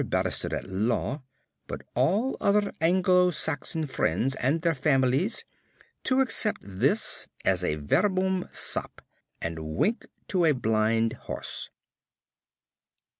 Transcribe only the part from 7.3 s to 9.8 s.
as a verbum sap. and